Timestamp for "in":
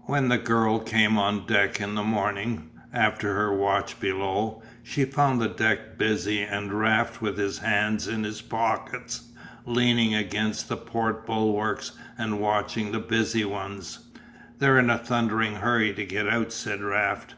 1.80-1.94, 8.06-8.22, 14.78-14.90